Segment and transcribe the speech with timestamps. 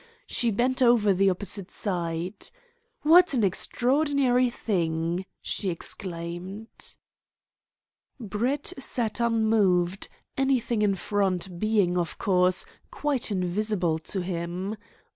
[0.25, 2.49] She bent over the opposite side.
[3.03, 6.95] "What an extraordinary thing!" she exclaimed.
[8.19, 14.75] Brett sat unmoved, anything in front being, of course, quite invisible to him.